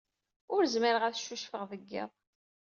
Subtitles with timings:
[0.53, 2.11] Ur zmireɣ ad ccucfeɣ deg yiḍ.